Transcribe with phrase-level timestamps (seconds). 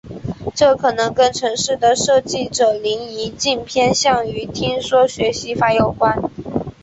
[0.55, 6.19] 这可能跟程式的设计者林宜敬偏向于听说学习法有关。